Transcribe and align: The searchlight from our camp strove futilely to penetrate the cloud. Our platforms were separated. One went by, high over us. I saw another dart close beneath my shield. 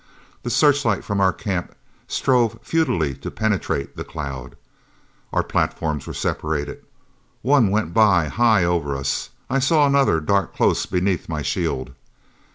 The 0.41 0.49
searchlight 0.49 1.03
from 1.03 1.21
our 1.21 1.31
camp 1.31 1.75
strove 2.07 2.57
futilely 2.63 3.13
to 3.17 3.29
penetrate 3.29 3.95
the 3.95 4.03
cloud. 4.03 4.55
Our 5.31 5.43
platforms 5.43 6.07
were 6.07 6.13
separated. 6.15 6.83
One 7.43 7.69
went 7.69 7.93
by, 7.93 8.27
high 8.27 8.63
over 8.65 8.95
us. 8.95 9.29
I 9.47 9.59
saw 9.59 9.85
another 9.85 10.19
dart 10.19 10.55
close 10.55 10.87
beneath 10.87 11.29
my 11.29 11.43
shield. 11.43 11.93